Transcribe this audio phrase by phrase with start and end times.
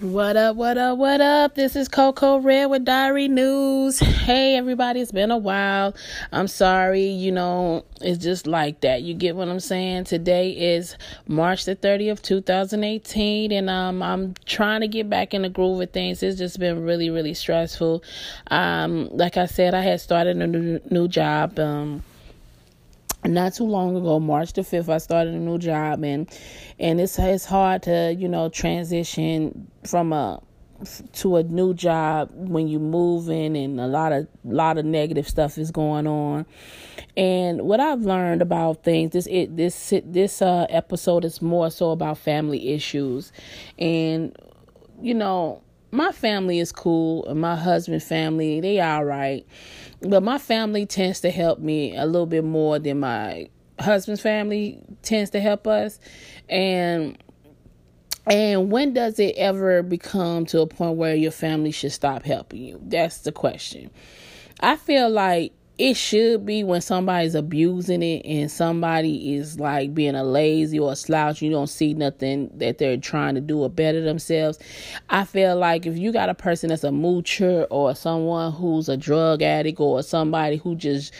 [0.00, 1.54] What up, what up, what up?
[1.54, 3.98] This is Coco Red with Diary News.
[3.98, 5.94] Hey, everybody, it's been a while.
[6.32, 9.00] I'm sorry, you know, it's just like that.
[9.00, 10.04] You get what I'm saying?
[10.04, 15.48] Today is March the 30th, 2018, and um, I'm trying to get back in the
[15.48, 16.22] groove of things.
[16.22, 18.04] It's just been really, really stressful.
[18.50, 21.58] Um, like I said, I had started a new, new job.
[21.58, 22.02] Um,
[23.34, 26.30] not too long ago, March the fifth, I started a new job, and
[26.78, 30.40] and it's it's hard to you know transition from a
[31.12, 35.58] to a new job when you're moving and a lot of lot of negative stuff
[35.58, 36.44] is going on.
[37.16, 41.92] And what i've learned about things this it this this uh episode is more so
[41.92, 43.32] about family issues.
[43.78, 44.36] And
[45.00, 45.62] you know
[45.96, 47.26] my family is cool.
[47.26, 49.46] And my husband family they all right.
[50.00, 53.48] But my family tends to help me a little bit more than my
[53.80, 55.98] husband's family tends to help us.
[56.48, 57.18] And
[58.26, 62.62] and when does it ever become to a point where your family should stop helping
[62.62, 62.80] you?
[62.82, 63.90] That's the question.
[64.60, 70.14] I feel like it should be when somebody's abusing it and somebody is like being
[70.14, 73.68] a lazy or a slouch you don't see nothing that they're trying to do or
[73.68, 74.58] better themselves.
[75.10, 78.96] I feel like if you got a person that's a moocher or someone who's a
[78.96, 81.12] drug addict or somebody who just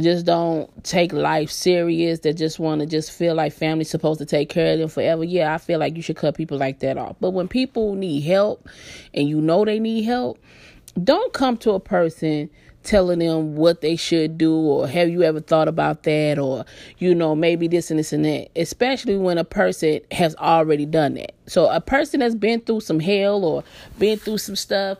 [0.00, 4.24] just don't take life serious that just want to just feel like family's supposed to
[4.24, 6.96] take care of them forever yeah i feel like you should cut people like that
[6.96, 7.14] off.
[7.20, 8.66] But when people need help
[9.12, 10.38] and you know they need help
[11.04, 12.48] don't come to a person
[12.82, 16.64] telling them what they should do or have you ever thought about that or
[16.98, 21.14] you know maybe this and this and that especially when a person has already done
[21.14, 21.34] that.
[21.46, 23.64] So a person that's been through some hell or
[23.98, 24.98] been through some stuff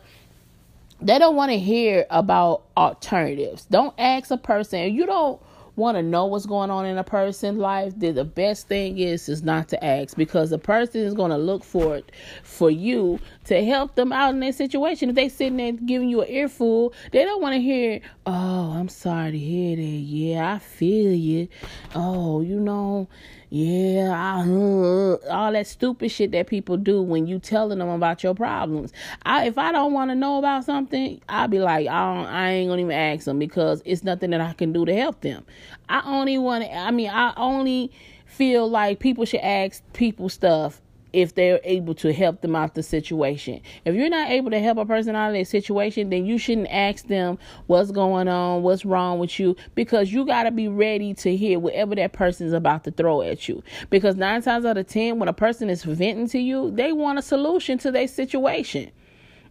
[1.01, 3.65] they don't want to hear about alternatives.
[3.65, 5.41] Don't ask a person you don't
[5.75, 9.27] want to know what's going on in a person's life, then the best thing is
[9.27, 12.11] is not to ask because the person is going to look for it
[12.43, 15.09] for you to help them out in their situation.
[15.09, 18.89] If they sitting there giving you an earful, they don't want to hear, "Oh, I'm
[18.89, 19.81] sorry to hear that.
[19.81, 21.47] Yeah, I feel you.
[21.95, 23.07] Oh, you know."
[23.55, 28.23] Yeah, I, uh, all that stupid shit that people do when you telling them about
[28.23, 28.91] your problems.
[29.27, 32.71] I, if I don't want to know about something, I'll be like, I, I ain't
[32.71, 35.45] gonna even ask them because it's nothing that I can do to help them.
[35.87, 37.91] I only want, I mean, I only
[38.25, 40.81] feel like people should ask people stuff
[41.13, 43.61] if they're able to help them out the situation.
[43.85, 46.69] If you're not able to help a person out of their situation, then you shouldn't
[46.71, 47.37] ask them
[47.67, 51.59] what's going on, what's wrong with you, because you got to be ready to hear
[51.59, 53.63] whatever that person is about to throw at you.
[53.91, 57.19] Because nine times out of ten, when a person is venting to you, they want
[57.19, 58.91] a solution to their situation.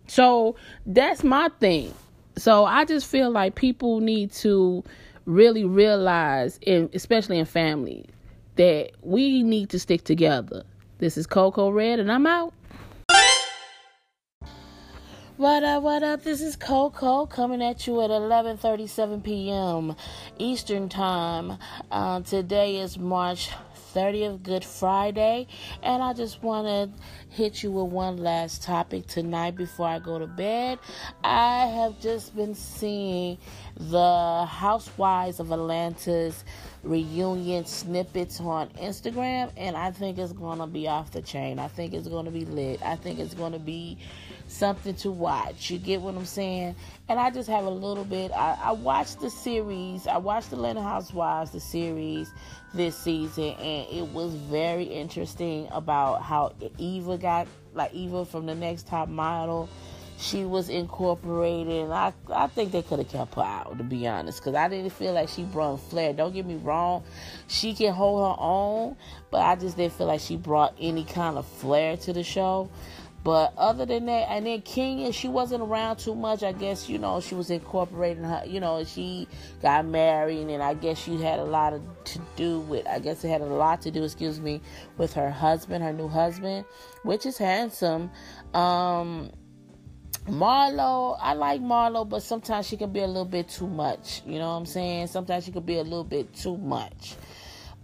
[0.08, 1.94] So that's my thing.
[2.36, 4.82] So I just feel like people need to
[5.26, 8.06] really realize, in, especially in family,
[8.56, 10.64] that we need to stick together
[11.02, 12.54] this is Coco Red, and I'm out.
[15.36, 16.22] What up, what up?
[16.22, 19.96] This is Coco coming at you at 11:37 p.m.
[20.38, 21.58] Eastern Time.
[21.91, 23.50] Uh, today is March
[23.92, 25.48] 30th, Good Friday,
[25.82, 27.04] and I just want to
[27.34, 30.78] hit you with one last topic tonight before I go to bed.
[31.24, 33.38] I have just been seeing
[33.77, 36.44] the Housewives of Atlanta's
[36.83, 41.59] reunion snippets on Instagram, and I think it's gonna be off the chain.
[41.59, 42.83] I think it's gonna be lit.
[42.83, 43.99] I think it's gonna be
[44.49, 45.71] something to watch.
[45.71, 46.75] You get what I'm saying?
[47.09, 48.31] And I just have a little bit.
[48.33, 50.06] I, I watched the series.
[50.06, 52.31] I watched the Atlanta Housewives, the series
[52.75, 58.54] this season, and it was very interesting about how Eva got like Eva from the
[58.54, 59.69] Next Top Model
[60.22, 61.91] she was incorporated.
[61.91, 64.91] I, I think they could have kept her out, to be honest, because I didn't
[64.91, 66.12] feel like she brought flair.
[66.12, 67.03] Don't get me wrong,
[67.49, 68.97] she can hold her own,
[69.31, 72.71] but I just didn't feel like she brought any kind of flair to the show.
[73.25, 76.43] But other than that, and then Kenya, she wasn't around too much.
[76.43, 78.43] I guess you know she was incorporating her.
[78.44, 79.28] You know, she
[79.60, 82.84] got married, and I guess she had a lot of, to do with.
[82.89, 84.60] I guess it had a lot to do, excuse me,
[84.98, 86.65] with her husband, her new husband,
[87.04, 88.10] which is handsome.
[88.54, 89.30] Um,
[90.28, 94.22] Marlo, I like Marlo, but sometimes she can be a little bit too much.
[94.24, 95.09] You know what I'm saying?
[95.09, 97.16] Sometimes she could be a little bit too much.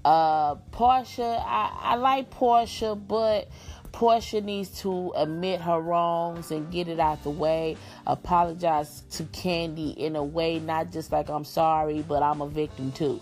[0.05, 3.49] Uh, Porsha, I, I like Porsha, but
[3.93, 7.77] Porsha needs to admit her wrongs and get it out the way.
[8.07, 12.93] Apologize to Kandi in a way, not just like I'm sorry, but I'm a victim
[12.93, 13.21] too.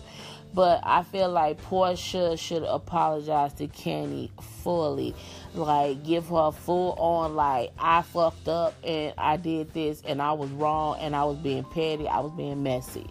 [0.57, 4.31] But I feel like Porsha should apologize to Kenny
[4.63, 5.13] fully.
[5.53, 10.31] Like, give her full on, like, I fucked up and I did this and I
[10.31, 13.05] was wrong and I was being petty, I was being messy.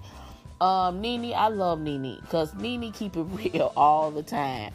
[0.61, 3.23] Um, Nene, I love Nene because Nene keep it
[3.55, 4.73] real all the time.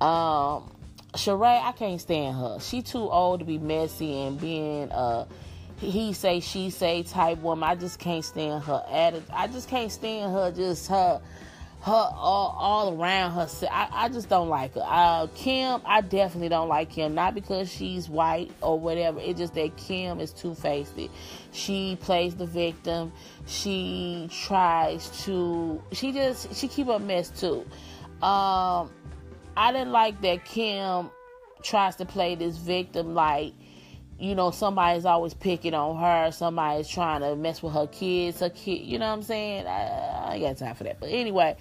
[0.00, 0.72] Um,
[1.14, 2.58] Sheree, I can't stand her.
[2.58, 5.26] She too old to be messy and being uh
[5.76, 7.68] he say she say type woman.
[7.68, 9.30] I just can't stand her attitude.
[9.32, 11.20] I just can't stand her just her
[11.80, 13.48] her all, all around her.
[13.70, 14.82] I, I just don't like her.
[14.84, 17.14] Uh, Kim, I definitely don't like Kim.
[17.14, 19.20] Not because she's white or whatever.
[19.20, 20.94] It's just that Kim is two faced.
[21.52, 23.12] She plays the victim.
[23.46, 25.82] She tries to.
[25.92, 27.64] She just she keep a mess too.
[28.22, 28.90] Um,
[29.56, 31.10] I didn't like that Kim
[31.62, 33.52] tries to play this victim like
[34.18, 36.32] you know, somebody's always picking on her.
[36.32, 38.40] Somebody's trying to mess with her kids.
[38.40, 39.66] Her kid, you know what I'm saying?
[39.66, 40.98] I, I got time for that.
[40.98, 41.56] But anyway,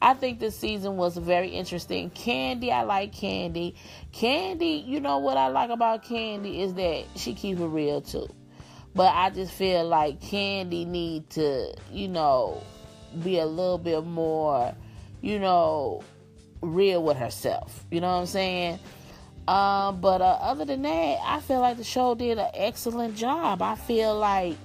[0.00, 2.10] I think this season was very interesting.
[2.10, 3.74] Kandi, I like Kandi.
[4.12, 8.28] Kandi, you know what I like about Kandi is that she keep it real too.
[8.94, 12.62] But I just feel like Kandi need to, you know,
[13.22, 14.74] be a little bit more,
[15.20, 16.02] you know,
[16.62, 17.84] real with herself.
[17.90, 18.78] You know what I'm saying?
[19.48, 23.62] Um, but uh, other than that, I feel like the show did an excellent job.
[23.62, 24.58] I feel like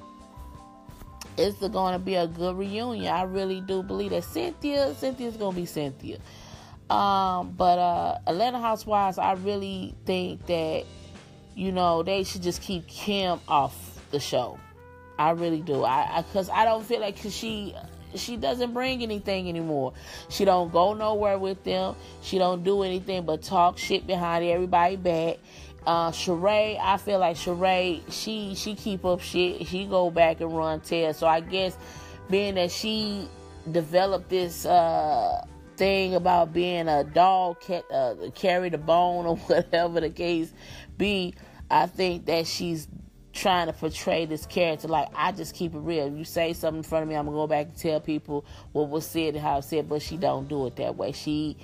[1.37, 3.07] it's going to be a good reunion.
[3.07, 6.17] I really do believe that Cynthia, Cynthia's going to be Cynthia.
[6.89, 10.83] Um, but uh, Atlanta Housewives, I really think that
[11.55, 14.59] you know they should just keep Kim off the show.
[15.17, 15.85] I really do.
[15.85, 17.73] I because I, I, don't feel like cause she
[18.15, 19.93] she doesn't bring anything anymore.
[20.29, 21.95] She don't go nowhere with them.
[22.21, 25.37] She don't do anything but talk shit behind everybody back.
[25.85, 29.67] Uh, Sheree, I feel like Sheree, she she keep up shit.
[29.67, 31.13] She go back and run tail.
[31.13, 31.77] So I guess
[32.29, 33.27] being that she
[33.69, 35.45] developed this uh
[35.75, 40.53] thing about being a dog, cat, uh, carry the bone or whatever the case
[40.97, 41.33] be,
[41.69, 42.87] I think that she's
[43.33, 46.07] trying to portray this character like I just keep it real.
[46.07, 48.89] You say something in front of me, I'm gonna go back and tell people what
[48.89, 51.11] was said and how it said, but she don't do it that way.
[51.11, 51.57] She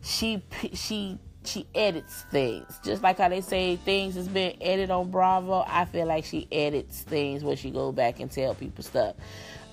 [0.00, 0.42] she
[0.74, 2.78] she she edits things.
[2.84, 6.46] Just like how they say things has been edited on Bravo, I feel like she
[6.52, 9.16] edits things where she go back and tell people stuff.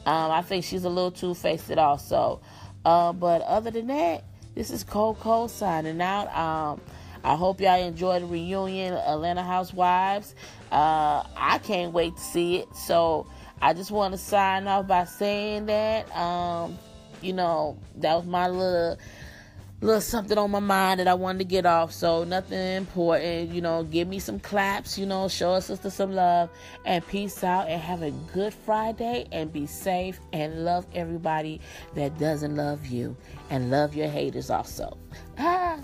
[0.06, 2.42] Um, I think she's a little two faced also.
[2.84, 6.34] Uh, but other than that, this is Coco signing out.
[6.36, 6.82] Um,
[7.26, 10.36] I hope y'all enjoy the reunion, Atlanta Housewives.
[10.72, 12.76] Uh, I can't wait to see it.
[12.76, 13.26] So
[13.64, 16.78] I just want to sign off by saying that, um,
[17.24, 19.00] you know, that was my little
[19.82, 21.92] little something on my mind that I wanted to get off.
[21.92, 23.84] So nothing important, you know.
[23.84, 25.28] Give me some claps, you know.
[25.28, 26.52] Show us sister some love
[26.86, 31.60] and peace out and have a good Friday and be safe and love everybody
[31.96, 33.18] that doesn't love you
[33.50, 34.96] and love your haters also.
[35.40, 35.80] Ah.